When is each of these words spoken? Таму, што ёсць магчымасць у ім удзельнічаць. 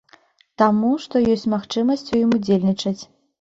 Таму, 0.61 0.89
што 1.03 1.21
ёсць 1.33 1.43
магчымасць 1.55 2.07
у 2.13 2.19
ім 2.23 2.33
удзельнічаць. 2.39 2.97